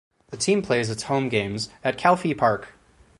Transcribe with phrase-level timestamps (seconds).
[0.29, 2.69] The team plays its home games at Calfee Park.